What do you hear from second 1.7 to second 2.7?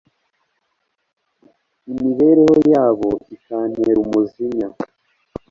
imibereho